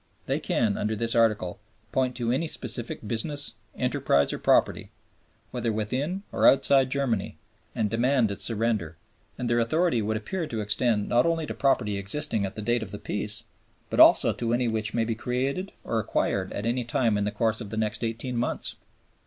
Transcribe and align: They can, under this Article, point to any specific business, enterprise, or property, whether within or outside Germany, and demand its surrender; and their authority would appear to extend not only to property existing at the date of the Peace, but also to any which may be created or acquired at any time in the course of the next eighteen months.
They 0.25 0.39
can, 0.39 0.79
under 0.79 0.95
this 0.95 1.13
Article, 1.13 1.59
point 1.91 2.15
to 2.15 2.31
any 2.31 2.47
specific 2.47 3.07
business, 3.07 3.53
enterprise, 3.75 4.33
or 4.33 4.39
property, 4.39 4.89
whether 5.51 5.71
within 5.71 6.23
or 6.31 6.47
outside 6.47 6.89
Germany, 6.89 7.37
and 7.75 7.87
demand 7.87 8.31
its 8.31 8.43
surrender; 8.43 8.97
and 9.37 9.47
their 9.47 9.59
authority 9.59 10.01
would 10.01 10.17
appear 10.17 10.47
to 10.47 10.59
extend 10.59 11.07
not 11.07 11.27
only 11.27 11.45
to 11.45 11.53
property 11.53 11.99
existing 11.99 12.45
at 12.47 12.55
the 12.55 12.63
date 12.63 12.81
of 12.81 12.89
the 12.89 12.97
Peace, 12.97 13.43
but 13.91 13.99
also 13.99 14.33
to 14.33 14.53
any 14.53 14.67
which 14.67 14.95
may 14.95 15.05
be 15.05 15.13
created 15.13 15.71
or 15.83 15.99
acquired 15.99 16.51
at 16.51 16.65
any 16.65 16.83
time 16.83 17.15
in 17.15 17.23
the 17.23 17.29
course 17.31 17.61
of 17.61 17.69
the 17.69 17.77
next 17.77 18.03
eighteen 18.03 18.35
months. 18.37 18.77